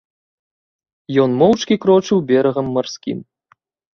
Ён 1.25 1.29
моўчкі 1.41 1.75
крочыў 1.85 2.23
берагам 2.31 2.71
марскім. 2.79 3.17